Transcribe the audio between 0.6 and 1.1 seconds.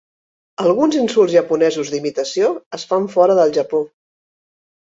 Alguns